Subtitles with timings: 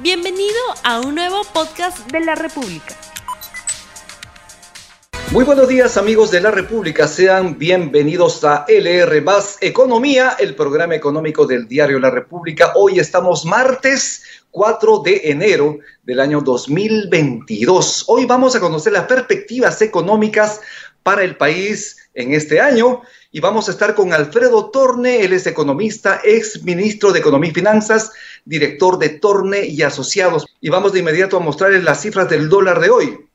[0.00, 2.96] Bienvenido a un nuevo podcast de la República.
[5.32, 10.94] Muy buenos días amigos de la República, sean bienvenidos a LR Más Economía, el programa
[10.94, 12.74] económico del diario La República.
[12.76, 14.22] Hoy estamos martes
[14.52, 18.04] 4 de enero del año 2022.
[18.06, 20.60] Hoy vamos a conocer las perspectivas económicas
[21.02, 25.46] para el país en este año y vamos a estar con Alfredo Torne, él es
[25.46, 28.10] economista, ex ministro de Economía y Finanzas,
[28.44, 30.46] director de Torne y Asociados.
[30.60, 33.28] Y vamos de inmediato a mostrarles las cifras del dólar de hoy.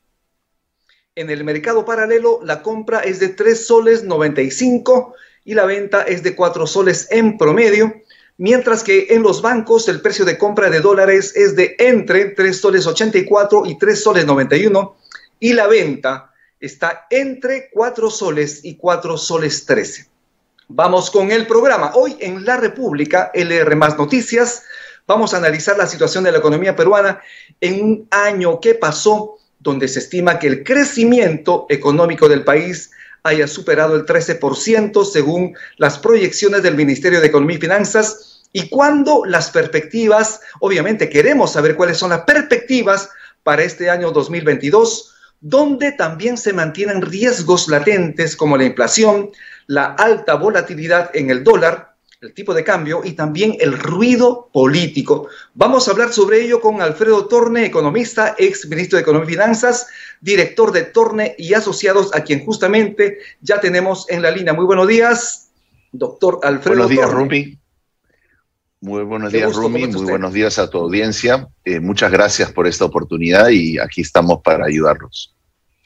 [1.15, 6.21] En el mercado paralelo, la compra es de 3 soles 95 y la venta es
[6.21, 7.93] de 4 soles en promedio,
[8.37, 12.59] mientras que en los bancos el precio de compra de dólares es de entre 3
[12.59, 14.97] soles 84 y 3 soles 91
[15.39, 16.32] y la venta
[16.63, 20.07] está entre 4 soles y 4 soles 13.
[20.69, 21.91] Vamos con el programa.
[21.93, 24.63] Hoy en La República, LR Más Noticias,
[25.05, 27.21] vamos a analizar la situación de la economía peruana
[27.59, 32.91] en un año que pasó donde se estima que el crecimiento económico del país
[33.23, 39.23] haya superado el 13% según las proyecciones del Ministerio de Economía y Finanzas y cuando
[39.25, 43.09] las perspectivas, obviamente queremos saber cuáles son las perspectivas
[43.43, 45.12] para este año 2022,
[45.43, 49.29] donde también se mantienen riesgos latentes como la inflación,
[49.67, 55.27] la alta volatilidad en el dólar, el tipo de cambio y también el ruido político.
[55.53, 59.87] Vamos a hablar sobre ello con Alfredo Torne, economista, ex ministro de Economía y Finanzas,
[60.21, 64.53] director de Torne y Asociados, a quien justamente ya tenemos en la línea.
[64.53, 65.49] Muy buenos días,
[65.91, 66.77] doctor Alfredo.
[66.77, 67.57] Buenos días, Rumi.
[68.83, 69.87] Muy buenos días, Rumi.
[69.87, 71.47] Muy buenos días a tu audiencia.
[71.63, 75.33] Eh, muchas gracias por esta oportunidad y aquí estamos para ayudarlos.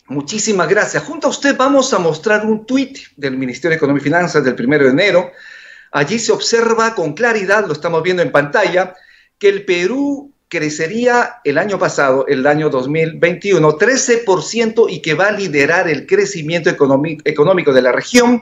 [0.08, 1.04] Muchísimas gracias.
[1.04, 4.56] Junto a usted vamos a mostrar un tuit del Ministerio de Economía y Finanzas del
[4.56, 5.32] primero de enero,
[5.92, 8.94] Allí se observa con claridad, lo estamos viendo en pantalla,
[9.38, 15.32] que el Perú crecería el año pasado, el año 2021, 13% y que va a
[15.32, 18.42] liderar el crecimiento económico de la región,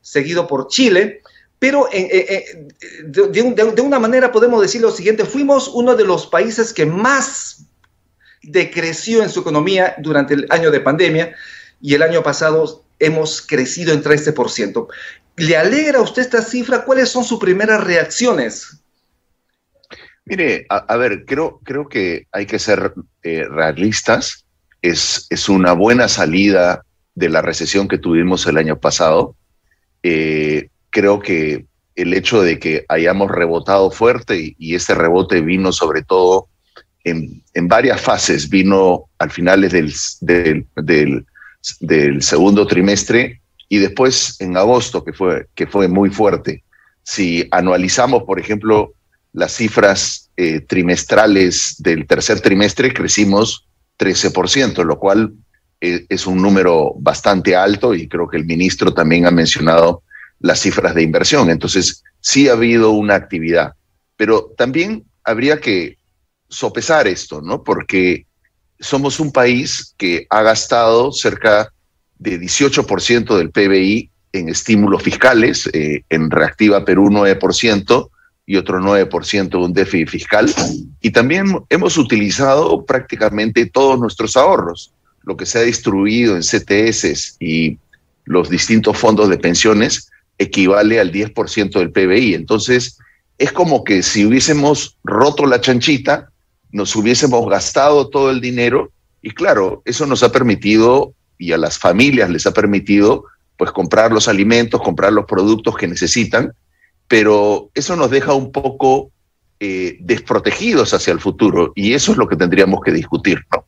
[0.00, 1.22] seguido por Chile.
[1.64, 1.88] Pero
[3.06, 7.64] de, una manera podemos decir lo siguiente, fuimos uno de los países que más
[8.42, 11.34] decreció en su economía durante el año de pandemia
[11.80, 14.88] y el año pasado hemos crecido en 13%.
[15.36, 16.84] ¿Le alegra a usted esta cifra?
[16.84, 18.82] ¿Cuáles son sus primeras reacciones?
[20.26, 22.92] Mire, a, ver, creo, creo que hay que ser
[23.22, 24.44] eh, realistas.
[24.82, 29.34] Es, es una buena salida de la recesión que tuvimos el año pasado.
[30.02, 31.66] Eh, creo que
[31.96, 36.48] el hecho de que hayamos rebotado fuerte y, este rebote vino sobre todo
[37.02, 39.72] en, varias fases, vino al finales
[40.20, 40.66] del,
[41.80, 46.62] del segundo trimestre y después en agosto, que fue, que fue muy fuerte.
[47.02, 48.94] Si anualizamos, por ejemplo,
[49.32, 53.66] las cifras eh, trimestrales del tercer trimestre, crecimos
[53.98, 55.34] 13%, lo cual
[55.80, 60.03] eh, es un número bastante alto y creo que el ministro también ha mencionado
[60.40, 61.50] las cifras de inversión.
[61.50, 63.74] Entonces, sí ha habido una actividad,
[64.16, 65.98] pero también habría que
[66.48, 67.62] sopesar esto, ¿no?
[67.62, 68.26] Porque
[68.78, 71.72] somos un país que ha gastado cerca
[72.18, 78.10] de 18% del PBI en estímulos fiscales, eh, en Reactiva Perú 9%
[78.46, 80.52] y otro 9% un déficit fiscal.
[81.00, 87.36] Y también hemos utilizado prácticamente todos nuestros ahorros, lo que se ha distribuido en CTS
[87.40, 87.78] y
[88.24, 92.34] los distintos fondos de pensiones equivale al 10% del PBI.
[92.34, 92.98] Entonces,
[93.38, 96.30] es como que si hubiésemos roto la chanchita,
[96.70, 98.90] nos hubiésemos gastado todo el dinero
[99.22, 103.24] y claro, eso nos ha permitido y a las familias les ha permitido
[103.56, 106.52] pues comprar los alimentos, comprar los productos que necesitan,
[107.08, 109.10] pero eso nos deja un poco
[109.60, 113.64] eh, desprotegidos hacia el futuro y eso es lo que tendríamos que discutir, ¿no?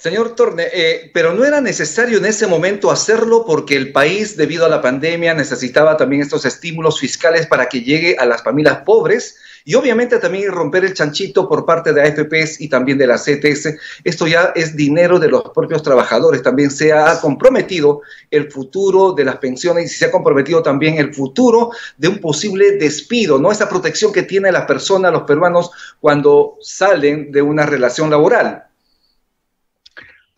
[0.00, 4.64] Señor Torne, eh, pero no era necesario en ese momento hacerlo porque el país, debido
[4.64, 9.36] a la pandemia, necesitaba también estos estímulos fiscales para que llegue a las familias pobres
[9.62, 13.76] y obviamente también romper el chanchito por parte de AFPs y también de la CTS.
[14.02, 16.42] Esto ya es dinero de los propios trabajadores.
[16.42, 21.12] También se ha comprometido el futuro de las pensiones y se ha comprometido también el
[21.12, 23.52] futuro de un posible despido, ¿no?
[23.52, 25.70] Esa protección que tiene la persona, los peruanos,
[26.00, 28.69] cuando salen de una relación laboral.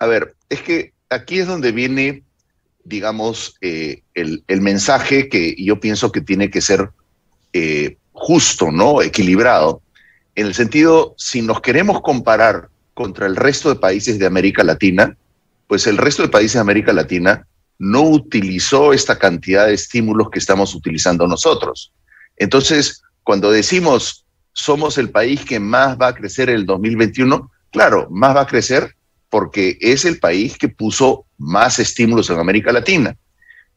[0.02, 2.24] A ver, es que aquí es donde viene,
[2.82, 6.90] digamos, eh, el, mensaje que yo pienso que tiene que ser
[7.52, 9.00] eh, justo, ¿no?
[9.00, 9.80] Equilibrado.
[10.34, 15.16] En el sentido, si nos queremos comparar contra el resto de países de América Latina,
[15.68, 17.46] pues el resto de países de América Latina
[17.78, 21.92] no utilizó esta cantidad de estímulos que estamos utilizando nosotros.
[22.36, 27.52] Entonces, cuando decimos somos el país que más va a crecer el 2021.
[27.70, 28.96] Claro, más va a crecer
[29.32, 33.16] porque es el país que puso más estímulos en América Latina.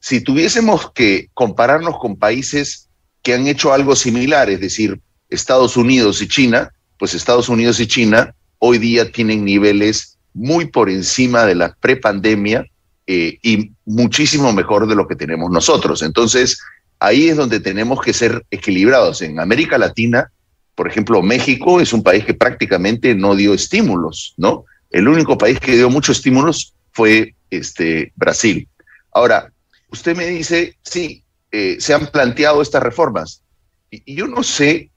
[0.02, 2.90] Si tuviésemos que compararnos con países
[3.22, 5.00] que han hecho algo similar, es decir,
[5.30, 10.90] Estados Unidos y China, pues Estados Unidos y China hoy día tienen niveles muy por
[10.90, 12.66] encima de la prepandemia
[13.08, 16.02] eh, y muchísimo mejor de lo que tenemos nosotros.
[16.02, 16.60] Entonces,
[17.00, 19.22] ahí es donde tenemos que ser equilibrados.
[19.22, 20.34] En América Latina,
[20.76, 24.66] por ejemplo, México es un país que prácticamente no dio estímulos, ¿no?
[24.90, 28.68] El único país que dio muchos estímulos fue este, Brasil.
[29.12, 29.52] Ahora,
[29.92, 33.42] usted me dice, sí, eh, se han planteado estas reformas.
[33.90, 34.92] Y, yo no sé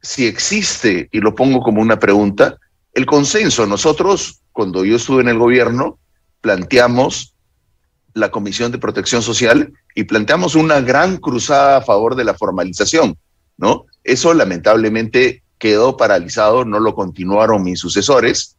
[0.00, 2.56] si existe, y lo pongo como una pregunta,
[2.92, 3.66] el consenso.
[3.66, 5.98] Nosotros, cuando yo estuve en el gobierno,
[6.40, 7.34] planteamos
[8.14, 13.16] la Comisión de Protección Social y planteamos una gran cruzada a favor de la formalización,
[13.56, 13.86] ¿no?
[14.04, 18.56] Eso lamentablemente quedó paralizado, no lo continuaron mis sucesores,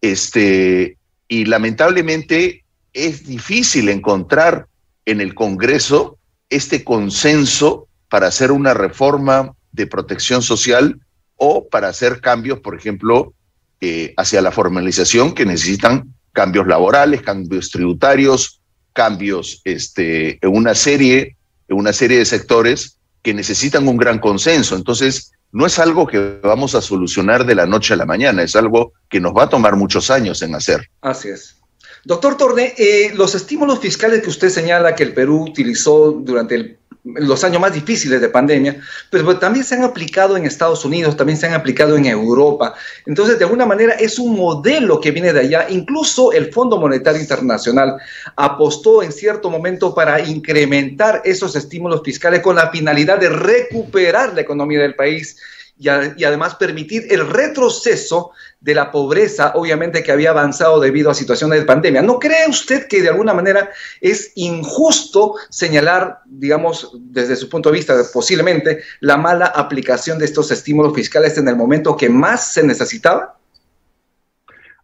[0.00, 0.96] este,
[1.28, 4.66] y lamentablemente es difícil encontrar
[5.04, 6.18] en el Congreso
[6.50, 11.00] este consenso para hacer una reforma de protección social
[11.36, 13.34] o para hacer cambios, por ejemplo,
[13.80, 18.60] eh, hacia la formalización que necesitan cambios laborales, cambios tributarios,
[18.92, 21.36] cambios este, en una serie,
[21.68, 24.74] en una serie de sectores que necesitan un gran consenso.
[24.74, 28.54] Entonces, no es algo que vamos a solucionar de la noche a la mañana, es
[28.56, 30.90] algo que nos va a tomar muchos años en hacer.
[31.00, 31.56] Así es.
[32.04, 36.78] Doctor Torne, eh, los estímulos fiscales que usted señala que el Perú utilizó durante el
[37.14, 41.38] los años más difíciles de pandemia, pero también se han aplicado en Estados Unidos, también
[41.38, 42.74] se han aplicado en Europa.
[43.06, 45.66] Entonces, de alguna manera, es un modelo que viene de allá.
[45.68, 47.96] Incluso el Fondo Monetario Internacional
[48.36, 54.42] apostó en cierto momento para incrementar esos estímulos fiscales con la finalidad de recuperar la
[54.42, 55.36] economía del país
[55.78, 55.88] y,
[56.24, 61.66] además permitir el retroceso de la pobreza, obviamente que había avanzado debido a situaciones de
[61.66, 62.02] pandemia.
[62.02, 63.70] ¿No cree usted que de alguna manera
[64.00, 70.50] es injusto señalar, digamos, desde su punto de vista, posiblemente, la mala aplicación de estos
[70.50, 73.38] estímulos fiscales en el momento que más se necesitaba?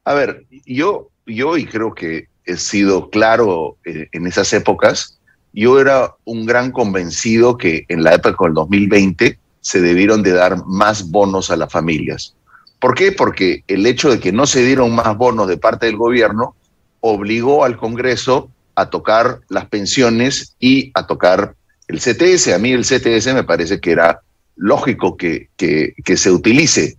[0.04, 5.18] A ver, yo, yo y creo que he sido claro eh, en esas épocas,
[5.52, 10.62] yo era un gran convencido que en la época del 2020 se debieron de dar
[10.66, 12.34] más bonos a las familias.
[12.78, 13.12] ¿Por qué?
[13.12, 16.54] Porque el hecho de que no se dieron más bonos de parte del gobierno
[17.00, 21.54] obligó al Congreso a tocar las pensiones y a tocar
[21.88, 22.48] el CTS.
[22.48, 24.20] A mí el CTS me parece que era
[24.56, 26.98] lógico que, que, se utilice,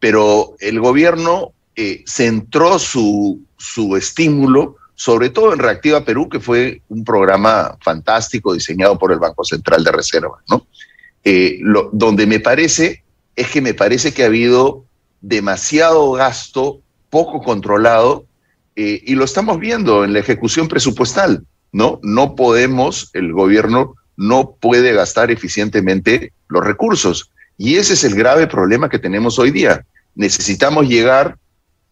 [0.00, 6.80] pero el gobierno eh, centró su, su estímulo sobre todo en Reactiva Perú, que fue
[6.88, 10.66] un programa fantástico diseñado por el Banco Central de Reserva, ¿no?
[11.28, 13.02] Eh, lo, donde me parece
[13.34, 14.84] es que me parece que ha habido
[15.20, 16.80] demasiado gasto
[17.10, 18.26] poco controlado
[18.76, 21.98] eh, y lo estamos viendo en la ejecución presupuestal, ¿no?
[22.04, 28.46] No podemos, el gobierno no puede gastar eficientemente los recursos y ese es el grave
[28.46, 29.84] problema que tenemos hoy día.
[30.14, 31.38] Necesitamos llegar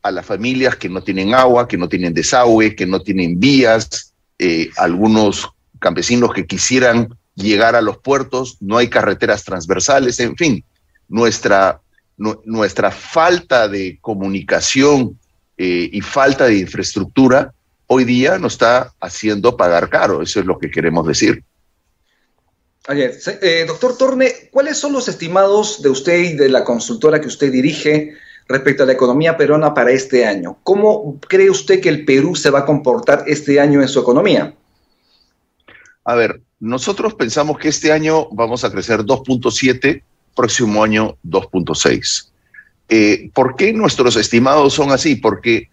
[0.03, 4.15] a las familias que no tienen agua, que no tienen desagüe, que no tienen vías,
[4.39, 5.51] eh, algunos
[5.81, 10.65] campesinos que quisieran llegar a los puertos, no hay carreteras transversales, en fin,
[11.09, 11.81] nuestra,
[12.17, 15.19] nuestra falta de comunicación
[15.57, 17.53] eh, y falta de infraestructura
[17.87, 21.43] hoy día nos está haciendo pagar caro, eso es lo que queremos decir.
[22.87, 27.29] Ayer, eh, doctor Torne, ¿cuáles son los estimados de usted y de la consultora que
[27.29, 28.15] usted dirige
[28.47, 30.59] respecto a la economía peruana para este año?
[30.63, 34.55] ¿Cómo cree usted que el Perú se va a comportar este año en su economía?
[36.05, 40.03] A ver, nosotros pensamos que este año vamos a crecer 2.7,
[40.35, 42.29] próximo año 2.6.
[42.89, 45.17] Eh, ¿Por qué nuestros estimados son así?
[45.17, 45.69] Porque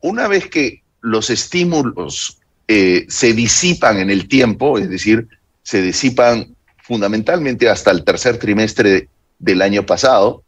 [0.00, 5.28] una vez que los estímulos eh, se disipan en el tiempo, es decir,
[5.62, 9.08] se disipan fundamentalmente hasta el tercer trimestre
[9.38, 10.42] del año pasado,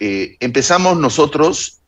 [0.00, 1.80] eh, empezamos nosotros,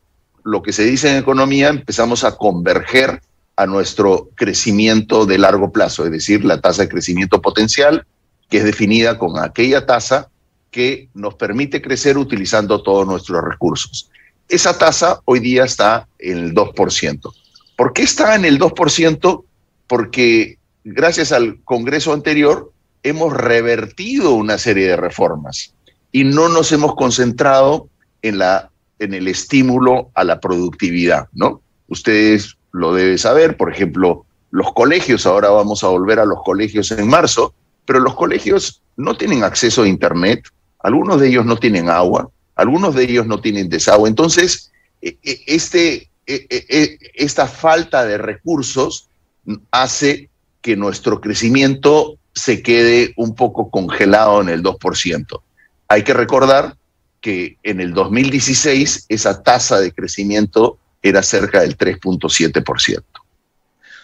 [0.43, 3.21] lo que se dice en economía, empezamos a converger
[3.61, 8.07] a nuestro crecimiento de largo plazo, es decir, la tasa de crecimiento potencial,
[8.49, 10.29] que es definida con aquella tasa
[10.71, 14.09] que nos permite crecer utilizando todos nuestros recursos.
[14.49, 17.33] Esa tasa hoy día está en el 2%.
[17.77, 19.43] ¿Por qué está en el 2%?
[19.85, 22.71] Porque gracias al Congreso anterior
[23.03, 25.75] hemos revertido una serie de reformas
[26.11, 27.89] y no nos hemos concentrado
[28.23, 31.61] en, la, en el estímulo a la productividad, ¿no?
[31.87, 33.57] Ustedes lo debe saber.
[33.57, 37.53] Por ejemplo, los colegios, ahora vamos a volver a los colegios en marzo,
[37.85, 40.47] pero los colegios no tienen acceso a Internet,
[40.79, 44.09] algunos de ellos no tienen agua, algunos de ellos no tienen desagüe.
[44.09, 49.07] Entonces, e, e, este, e, esta falta de recursos
[49.71, 50.29] hace
[50.61, 55.41] que nuestro crecimiento se quede un poco congelado en el 2%.
[55.87, 56.77] Hay que recordar
[57.19, 63.03] que en el 2016 esa tasa de crecimiento era cerca del 3.7%.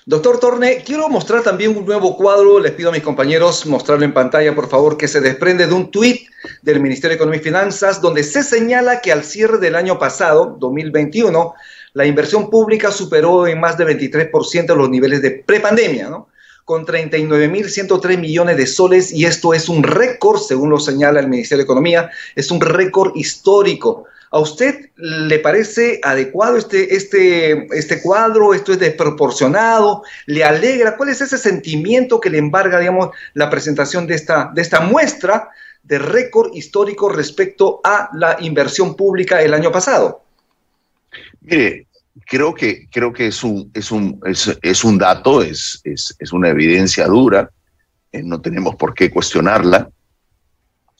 [0.06, 2.60] Doctor Torne, quiero mostrar también un nuevo cuadro.
[2.60, 5.92] Les pido a mis compañeros mostrarlo en pantalla, por favor, que se desprende de un
[5.92, 6.30] tuit
[6.62, 10.56] del Ministerio de Economía y Finanzas, donde se señala que al cierre del año pasado,
[10.60, 11.54] 2021,
[11.92, 16.30] la inversión pública superó en más de 23% los niveles de prepandemia, ¿no?
[16.64, 21.60] con 39.103 millones de soles y esto es un récord, según lo señala el Ministerio
[21.60, 24.06] de Economía, es un récord histórico.
[24.30, 28.54] ¿A usted le parece adecuado este, este, este cuadro?
[28.54, 30.04] ¿Esto es desproporcionado?
[30.26, 30.98] ¿Le alegra?
[30.98, 35.50] ¿Cuál es ese sentimiento que le embarga, digamos, la presentación de esta, de esta muestra
[35.84, 40.24] de récord histórico respecto a la inversión pública el año pasado?
[41.42, 41.88] Mire,
[42.26, 44.20] creo que, creo que es, un, es, un,
[44.62, 47.50] es, un dato, es, es, es una evidencia dura,
[48.12, 49.90] eh, no tenemos por qué cuestionarla.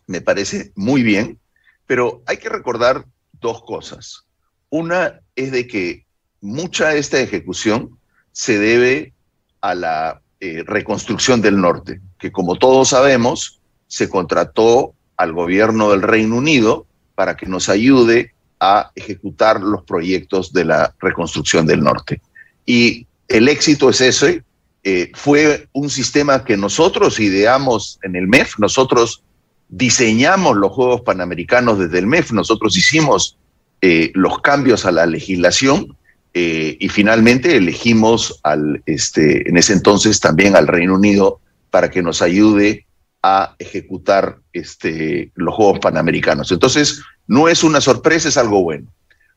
[0.06, 1.38] Me parece muy bien,
[1.86, 3.06] pero hay que recordar
[3.40, 4.26] dos cosas.
[4.70, 6.06] Una es de que
[6.42, 7.98] mucha de esta ejecución
[8.32, 9.14] se debe
[9.62, 16.04] a la eh, reconstrucción del norte, que como todos sabemos, se contrató al gobierno del
[16.04, 22.22] Reino Unido para que nos ayude a ejecutar los proyectos de la reconstrucción del norte.
[22.66, 24.44] Y el éxito es ese.
[24.84, 29.24] Eh, fue un sistema que nosotros ideamos en el MEF, nosotros
[29.70, 33.38] diseñamos los Juegos Panamericanos desde el MEF, nosotros hicimos
[33.82, 35.96] eh, los cambios a la legislación
[36.34, 42.02] eh, y finalmente elegimos al, este, en ese entonces también al Reino Unido para que
[42.02, 42.86] nos ayude
[43.24, 46.52] a ejecutar este, los Juegos Panamericanos.
[46.52, 48.92] Entonces, no es una sorpresa, es algo bueno.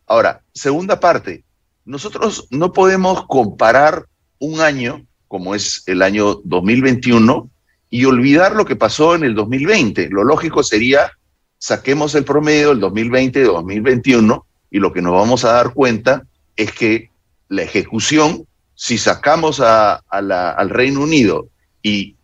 [0.06, 1.44] Ahora, segunda parte,
[1.84, 4.06] nosotros no podemos comparar
[4.38, 7.48] un año como es el año 2021
[7.90, 10.08] y olvidar lo que pasó en el 2020.
[10.10, 11.10] Lo lógico sería
[11.58, 16.24] saquemos el promedio del 2020 2021 y lo que nos vamos a dar cuenta
[16.56, 17.10] es que
[17.48, 21.48] la ejecución, si sacamos al Reino Unido
[21.82, 22.16] y,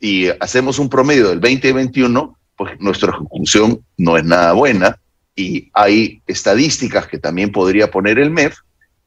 [0.00, 5.00] y, hacemos un promedio del 2021, pues nuestra ejecución no es nada buena
[5.34, 8.58] y hay estadísticas que también podría poner el MEF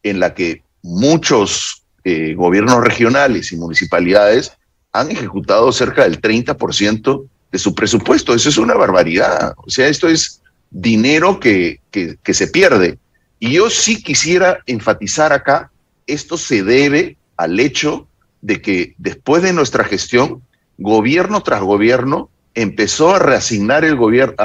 [0.03, 4.57] en la que muchos eh, gobiernos regionales y municipalidades
[4.93, 8.33] han ejecutado cerca del 30% de su presupuesto.
[8.33, 9.53] Eso es una barbaridad.
[9.57, 12.97] O sea, esto es dinero que, que, se pierde.
[13.39, 15.71] Y yo sí quisiera enfatizar acá,
[16.07, 18.07] esto se debe al hecho
[18.41, 20.41] de que después de nuestra gestión,
[20.77, 24.35] gobierno tras gobierno empezó a reasignar el gobierno,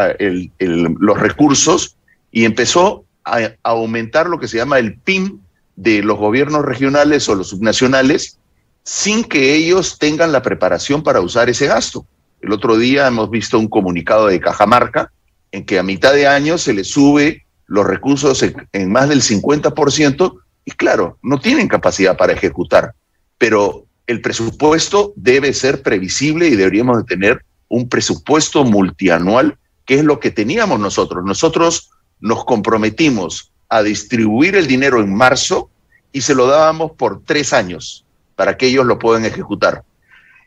[0.59, 1.97] los recursos
[2.31, 5.41] y empezó a, a, aumentar lo que se llama el PIM
[5.77, 8.39] de los gobiernos regionales o los subnacionales
[8.87, 12.07] sin que ellos tengan la preparación para usar ese gasto.
[12.41, 15.11] El otro día hemos visto un comunicado de Cajamarca
[15.51, 20.39] en que a mitad de año se le sube los recursos en, más del 50%
[20.65, 22.95] y claro, no tienen capacidad para ejecutar,
[23.39, 30.05] pero el presupuesto debe ser previsible y deberíamos de tener un presupuesto multianual, que es
[30.05, 31.25] lo que teníamos nosotros.
[31.25, 31.91] Nosotros
[32.21, 35.71] nos comprometimos a distribuir el dinero en marzo
[36.13, 38.06] y se lo dábamos por tres años
[38.37, 39.83] para que ellos lo puedan ejecutar.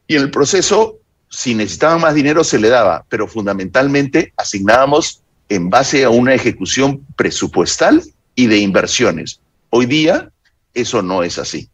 [0.07, 0.97] Y el proceso,
[1.29, 7.05] si necesitaban más dinero, se le daba, pero fundamentalmente asignábamos en base a una ejecución
[7.15, 8.03] presupuestal
[8.35, 9.41] y de inversiones.
[9.71, 10.31] Hoy día
[10.73, 11.69] eso no es así.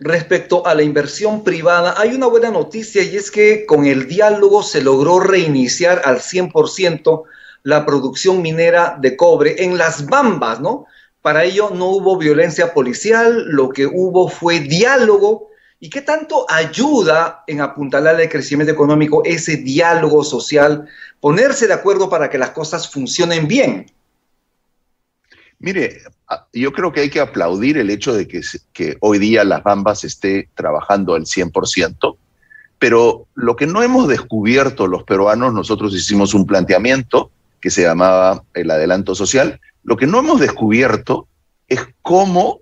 [0.00, 4.62] Respecto a la inversión privada, hay una buena noticia y es que con el diálogo
[4.62, 7.24] se logró reiniciar al 100%
[7.62, 10.86] la producción minera de cobre en las bambas, ¿no?
[11.24, 15.48] Para ello no hubo violencia policial, lo que hubo fue diálogo.
[15.80, 20.86] ¿Y qué tanto ayuda en apuntalar el crecimiento económico ese diálogo social,
[21.20, 23.86] ponerse de acuerdo para que las cosas funcionen bien?
[25.60, 26.02] Mire,
[26.52, 30.50] yo creo que hay que aplaudir el hecho de que, hoy día las Bambas esté
[30.54, 32.18] trabajando al 100%,
[32.78, 37.30] pero lo que no hemos descubierto los peruanos, nosotros hicimos un planteamiento
[37.64, 41.28] que se llamaba el adelanto social, lo que no hemos descubierto
[41.66, 42.60] es cómo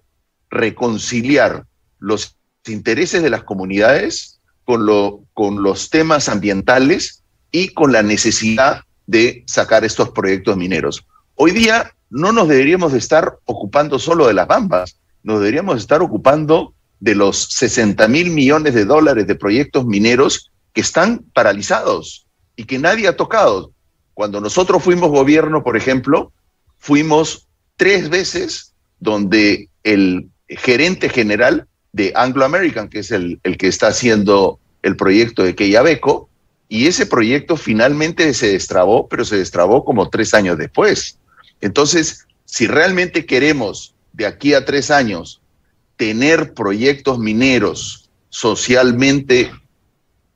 [0.49, 1.67] reconciliar
[1.99, 2.37] los
[2.69, 9.43] intereses de las comunidades con, lo, con los temas ambientales y con la necesidad de
[9.49, 11.05] sacar estos proyectos mineros.
[11.35, 16.01] Hoy día no nos deberíamos de estar ocupando solo de las bambas, nos deberíamos estar
[16.01, 22.67] ocupando de los 60 mil millones de dólares de proyectos mineros que están paralizados y
[22.67, 23.73] que nadie ha tocado
[24.23, 26.31] Cuando nosotros fuimos gobierno, por ejemplo,
[26.79, 33.67] fuimos tres veces donde el gerente general de Anglo American, que es el, el que
[33.67, 36.29] está haciendo el proyecto de Keyabeco,
[36.69, 41.19] y ese proyecto finalmente se destrabó, pero se destrabó como tres años después.
[41.61, 45.41] Entonces, si realmente queremos de aquí a tres años
[45.97, 49.51] tener proyectos mineros socialmente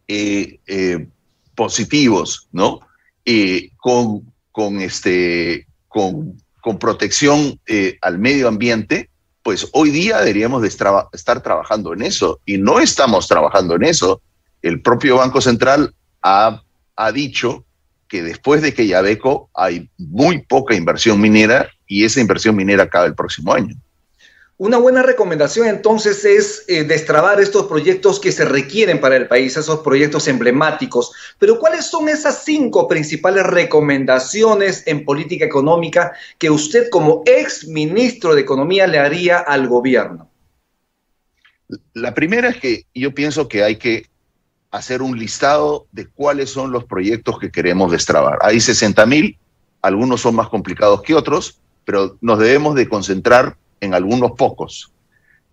[0.08, 1.06] eh, eh,
[1.54, 2.80] positivos, ¿no?
[3.26, 7.60] Eh, con, con, este, con, con protección
[8.00, 9.10] al medio ambiente,
[9.46, 14.20] pues hoy día deberíamos de estar trabajando en eso y no estamos trabajando en eso.
[14.60, 16.62] El propio Banco Central ha,
[16.96, 17.64] ha dicho
[18.08, 23.06] que después de que Yabeco hay muy poca inversión minera y esa inversión minera acaba
[23.06, 23.76] el próximo año.
[24.58, 29.54] Una buena recomendación entonces es eh, destrabar estos proyectos que se requieren para el país,
[29.54, 31.12] esos proyectos emblemáticos.
[31.38, 38.34] Pero ¿cuáles son esas cinco principales recomendaciones en política económica que usted como ex ministro
[38.34, 40.30] de Economía le haría al gobierno?
[41.92, 44.06] La primera es que yo pienso que hay que
[44.70, 48.38] hacer un listado de cuáles son los proyectos que queremos destrabar.
[48.40, 49.38] Hay 60 mil,
[49.82, 54.92] algunos son más complicados que otros, pero nos debemos de concentrar en algunos pocos.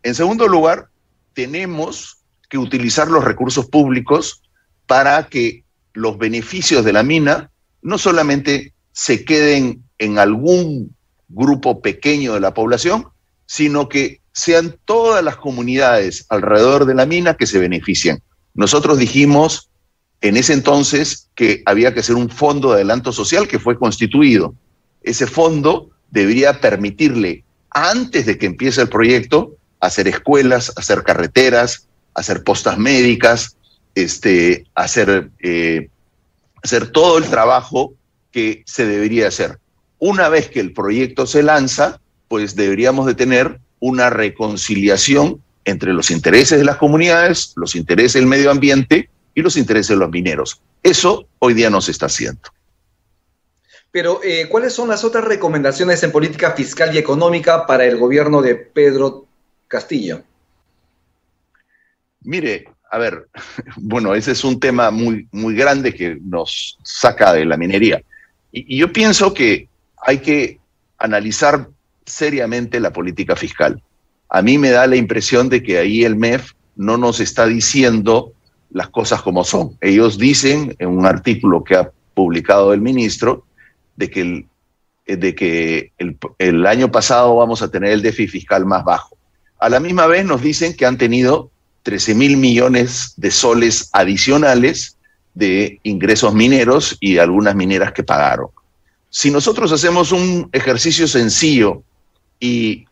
[0.03, 0.89] En segundo lugar,
[1.33, 2.17] tenemos
[2.49, 4.43] que utilizar los recursos públicos
[4.85, 5.63] para que
[5.93, 7.51] los beneficios de la mina
[7.81, 10.95] no solamente se queden en algún
[11.29, 13.07] grupo pequeño de la población,
[13.45, 18.21] sino que sean todas las comunidades alrededor de la mina que se beneficien.
[18.53, 19.69] Nosotros dijimos
[20.21, 24.55] en ese entonces que había que hacer un fondo de adelanto social que fue constituido.
[25.01, 32.43] Ese fondo debería permitirle antes de que empiece el proyecto, hacer escuelas, hacer carreteras, hacer
[32.43, 33.57] postas médicas,
[33.95, 35.89] este, hacer, eh,
[36.63, 37.93] hacer todo el trabajo
[38.31, 39.59] que se debería hacer.
[39.99, 46.11] Una vez que el proyecto se lanza, pues deberíamos de tener una reconciliación entre los
[46.11, 50.61] intereses de las comunidades, los intereses del medio ambiente y los intereses de los mineros.
[50.81, 52.41] Eso hoy día no se está haciendo.
[53.93, 58.41] Pero, eh, ¿cuáles son las otras recomendaciones en política fiscal y económica para el gobierno
[58.41, 59.27] de Pedro
[59.67, 60.23] Castillo?
[62.21, 63.27] Mire, a ver,
[63.77, 68.01] bueno, ese es un tema muy, muy grande que nos saca de la minería.
[68.51, 69.69] Y, y yo pienso que
[70.01, 70.59] hay que
[70.97, 71.69] analizar
[72.03, 73.79] seriamente la política fiscal.
[74.27, 78.33] A mí me da la impresión de que ahí el MEF no nos está diciendo
[78.71, 79.77] las cosas como son.
[79.81, 83.45] Ellos dicen en un artículo que ha publicado el ministro
[83.95, 84.45] de que el,
[85.05, 85.91] eh, de que
[86.37, 89.17] el, año pasado vamos a tener el déficit fiscal más bajo.
[89.59, 91.51] A la misma vez nos dicen que han tenido
[91.83, 94.97] 13 mil millones de soles adicionales
[95.33, 98.47] de ingresos mineros y algunas mineras que pagaron.
[99.09, 101.83] Si nosotros hacemos un ejercicio sencillo
[102.39, 102.85] y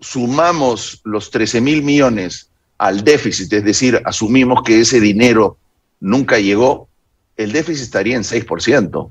[0.00, 5.58] sumamos los 13 mil millones al déficit, es decir, asumimos que ese dinero
[6.00, 6.88] nunca llegó,
[7.36, 9.10] el déficit estaría en 6%.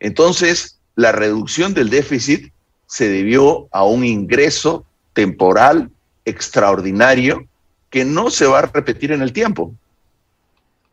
[0.00, 2.52] Entonces, la reducción del déficit
[2.86, 5.90] se debió a un ingreso temporal
[6.24, 7.46] extraordinario
[7.90, 9.74] que no se va a repetir en el tiempo.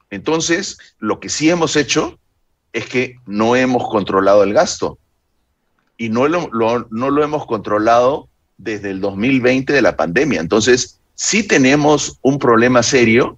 [0.10, 2.20] Entonces, lo que sí hemos hecho
[2.74, 4.98] es que no hemos controlado el gasto
[5.98, 10.40] y no lo, no lo hemos controlado desde el 2020 de la pandemia.
[10.40, 13.38] Entonces, sí tenemos un problema serio.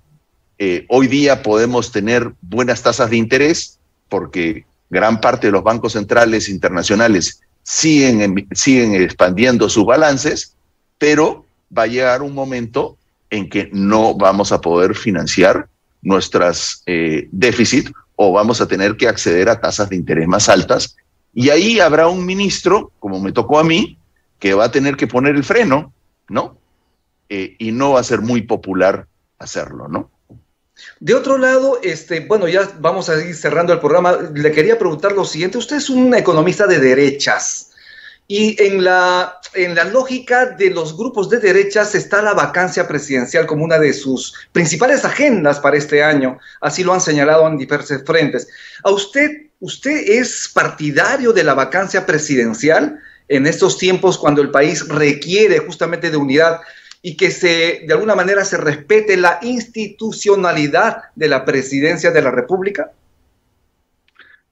[0.57, 3.79] Eh, hoy día podemos tener buenas tasas de interés
[4.09, 10.55] porque gran parte de los bancos centrales internacionales siguen, siguen expandiendo sus balances,
[10.97, 12.97] pero va a llegar un momento
[13.29, 15.67] en que no vamos a poder financiar
[16.01, 20.97] nuestras eh, déficits o vamos a tener que acceder a tasas de interés más altas.
[21.33, 23.97] Y ahí habrá un ministro, como me tocó a mí,
[24.39, 25.93] que va a tener que poner el freno,
[26.27, 26.57] ¿no?
[27.29, 30.09] Eh, y no va a ser muy popular hacerlo, ¿no?
[30.99, 34.17] De otro lado, este, bueno, ya vamos a ir cerrando el programa.
[34.33, 35.57] Le quería preguntar lo siguiente.
[35.57, 37.71] Usted es un economista de derechas.
[38.27, 43.47] Y en la, en la lógica de los grupos de derechas está la vacancia presidencial
[43.47, 46.37] como una de sus principales agendas para este año.
[46.61, 48.47] Así lo han señalado en diversos frentes.
[48.83, 54.87] ¿A usted, usted es partidario de la vacancia presidencial en estos tiempos cuando el país
[54.87, 56.59] requiere justamente de unidad?
[57.01, 62.31] Y que se, de alguna manera se respete la institucionalidad de la presidencia de la
[62.31, 62.91] República?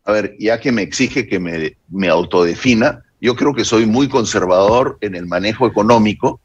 [0.06, 4.08] A ver, ya que me exige que me, me autodefina, yo creo que soy muy
[4.08, 6.40] conservador en el manejo económico,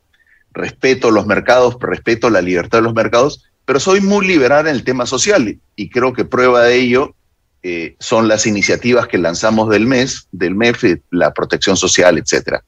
[0.53, 4.85] respeto los mercados, respeto la libertad de los mercados, pero soy muy liberal en el
[4.85, 7.15] tema social y creo que prueba de ello
[7.63, 12.65] eh, son las iniciativas que lanzamos del mes, del MEF, la protección social, etcétera.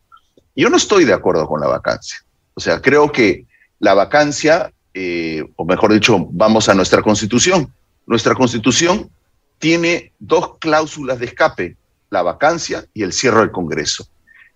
[0.55, 2.18] Yo no estoy de acuerdo con la vacancia.
[2.54, 3.46] O sea, creo que
[3.80, 7.72] la vacancia, eh, o mejor dicho, vamos a nuestra constitución.
[8.06, 9.10] Nuestra constitución
[9.58, 11.76] tiene dos cláusulas de escape,
[12.10, 14.06] la vacancia y el cierre del Congreso.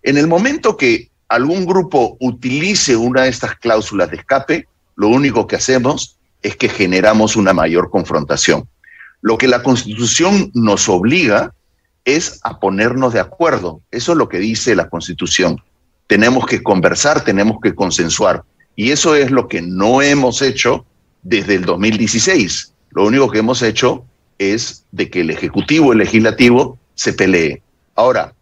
[0.01, 5.45] En el momento que algún grupo utilice una de estas cláusulas de escape, lo único
[5.47, 8.67] que hacemos es que generamos una mayor confrontación.
[9.21, 11.53] Lo que la Constitución nos obliga
[12.05, 13.81] es a ponernos de acuerdo.
[13.91, 15.61] Eso es lo que dice la Constitución.
[16.09, 18.43] Tenemos que conversar, tenemos que consensuar.
[18.75, 20.87] Y eso es lo que no hemos hecho
[21.21, 22.73] desde el 2016.
[22.89, 24.03] Lo único que hemos hecho
[24.39, 27.61] es de que el Ejecutivo y el Legislativo se pelee.
[27.93, 28.33] Ahora,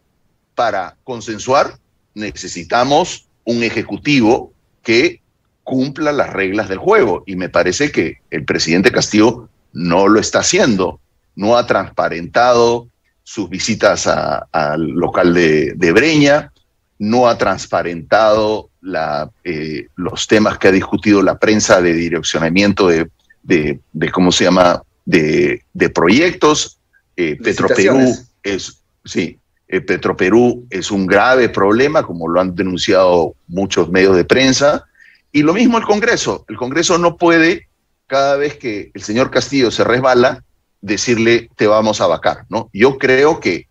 [0.55, 1.77] para consensuar
[2.13, 5.19] necesitamos un Ejecutivo que
[5.63, 7.23] cumpla las reglas del juego.
[7.25, 11.01] Y me parece que el presidente Castillo no lo está haciendo.
[11.35, 12.87] No ha transparentado
[13.23, 16.53] sus visitas al local de, Breña,
[16.99, 23.09] no ha transparentado la, eh, los temas que ha discutido la prensa de direccionamiento de,
[23.43, 25.61] de, ¿cómo se llama?, de,
[25.93, 26.79] proyectos.
[27.15, 33.89] Eh, Petroperú es, sí, eh, Petroperú es un grave problema, como lo han denunciado muchos
[33.89, 34.85] medios de prensa.
[35.31, 36.45] Y lo mismo el Congreso.
[36.47, 37.67] El Congreso no puede,
[38.07, 40.43] cada vez que el señor Castillo se resbala,
[40.81, 42.45] decirle te vamos a vacar.
[42.49, 42.69] ¿no?
[42.73, 43.66] Yo creo que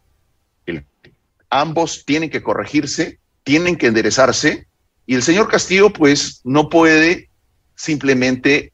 [1.50, 4.66] ambos tienen que corregirse, tienen que enderezarse,
[5.06, 7.30] y el señor Castillo, pues, no puede
[7.76, 8.72] simplemente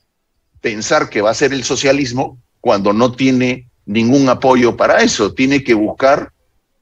[0.61, 5.35] pensar que va a ser el socialismo cuando no tiene ningún apoyo para eso.
[5.35, 6.33] Tiene que buscar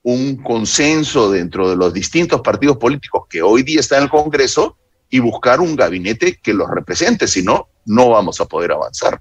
[0.03, 4.77] un consenso dentro de los distintos partidos políticos que hoy día están en el Congreso
[5.09, 9.21] y buscar un gabinete que los represente, si no, no vamos a poder avanzar.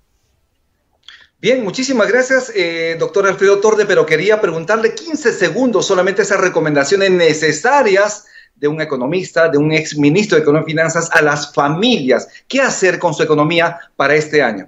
[1.42, 7.12] Bien, muchísimas gracias, eh, doctor Alfredo Torde, pero quería preguntarle 15 segundos solamente esas recomendaciones
[7.12, 8.26] necesarias
[8.58, 12.28] de un economista, de un ex ministro de Economía y Finanzas a las familias.
[12.46, 14.68] ¿Qué hacer con su economía para este año?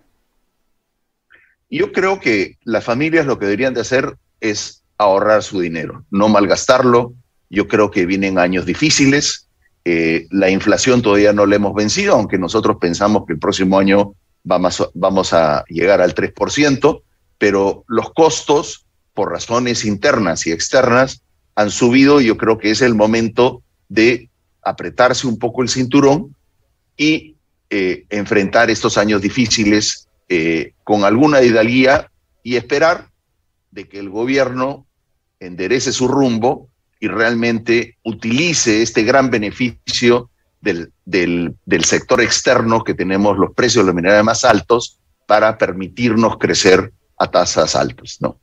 [1.69, 6.29] Yo creo que las familias lo que deberían de hacer es ahorrar su dinero, no
[6.29, 7.13] malgastarlo.
[7.49, 9.49] Yo creo que vienen años difíciles.
[9.83, 14.13] Eh, la inflación todavía no la hemos vencido, aunque nosotros pensamos que el próximo año
[14.43, 17.01] vamos, vamos a llegar al 3%,
[17.37, 21.23] pero los costos, por razones internas y externas,
[21.55, 22.21] han subido.
[22.21, 24.29] Y yo creo que es el momento de
[24.63, 26.35] apretarse un poco el cinturón
[26.97, 27.35] y
[27.69, 32.11] eh, enfrentar estos años difíciles eh, con alguna hidalguía
[32.43, 33.09] y esperar
[33.71, 34.85] de que el gobierno
[35.39, 40.29] enderece su rumbo y realmente utilice este gran beneficio
[40.61, 45.57] del, del, del sector externo que tenemos los precios de los minerales más altos para
[45.57, 48.39] permitirnos crecer a tasas altas, ¿no?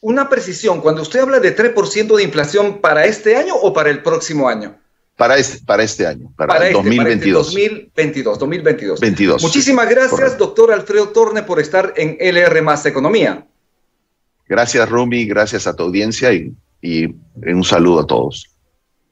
[0.00, 4.02] Una precisión, cuando usted habla de 3% de inflación para este año o para el
[4.02, 4.78] próximo año?
[5.16, 7.46] Para este, para este año, para, el 2022.
[7.46, 9.42] 2022, 2022.
[9.42, 13.44] Muchísimas gracias, doctor Alfredo Torne, por estar en LR Más Economía.
[14.46, 18.48] Gracias, Rumi, gracias a tu audiencia y, y un saludo a todos.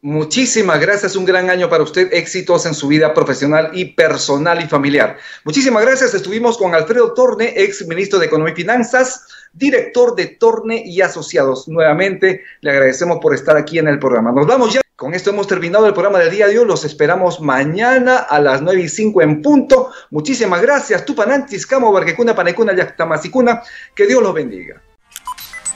[0.07, 4.69] Muchísimas gracias, un gran año para usted, éxitos en su vida profesional y personal y
[4.69, 5.17] familiar.
[5.43, 10.81] Muchísimas gracias, estuvimos con Alfredo Torne, ex ministro de Economía y Finanzas, director de Torne
[10.87, 11.67] y Asociados.
[11.67, 14.31] Nuevamente le agradecemos por estar aquí en el programa.
[14.31, 14.81] Nos vamos ya.
[14.95, 16.67] Con esto hemos terminado el programa del día de hoy.
[16.67, 19.91] Los esperamos mañana a las 9 y 5 en punto.
[20.11, 21.05] Muchísimas gracias.
[21.05, 23.61] Tupanantis, Camo, Barquecuna, Panecuna, Yactamasicuna.
[23.93, 24.81] Que Dios los bendiga.